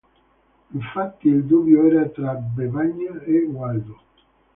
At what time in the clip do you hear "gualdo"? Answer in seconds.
3.47-3.99